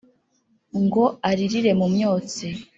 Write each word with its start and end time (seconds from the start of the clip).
ngo 0.83 1.03
alilire 1.29 1.71
mu 1.79 1.87
myotsi 1.93 2.47